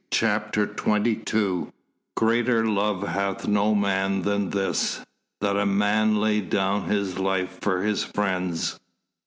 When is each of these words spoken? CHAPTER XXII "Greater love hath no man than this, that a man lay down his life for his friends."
CHAPTER 0.09 0.65
XXII 0.65 1.67
"Greater 2.17 2.65
love 2.65 3.07
hath 3.07 3.47
no 3.47 3.75
man 3.75 4.23
than 4.23 4.49
this, 4.49 5.01
that 5.41 5.55
a 5.57 5.67
man 5.67 6.19
lay 6.19 6.41
down 6.41 6.85
his 6.85 7.19
life 7.19 7.59
for 7.61 7.83
his 7.83 8.03
friends." 8.03 8.79